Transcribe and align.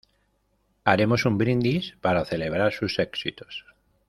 Haremos 0.83 1.25
un 1.27 1.37
brindis 1.37 1.95
para 2.01 2.25
celebrar 2.25 2.73
sus 2.73 2.97
éxitos. 2.97 3.67